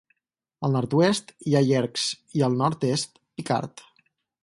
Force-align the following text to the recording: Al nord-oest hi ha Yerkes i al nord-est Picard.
Al 0.67 0.73
nord-oest 0.75 1.29
hi 1.45 1.53
ha 1.59 1.63
Yerkes 1.67 2.09
i 2.41 2.45
al 2.51 2.59
nord-est 2.65 3.25
Picard. 3.37 3.89